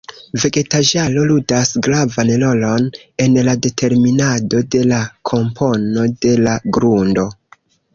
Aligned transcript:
Vegetaĵaro 0.43 1.25
ludas 1.31 1.73
gravan 1.89 2.33
rolon 2.45 2.89
en 3.27 3.39
la 3.51 3.57
determinado 3.69 4.67
de 4.77 4.85
la 4.95 5.05
kompono 5.35 6.13
de 6.27 6.39
la 6.49 6.61
grundo. 6.81 7.33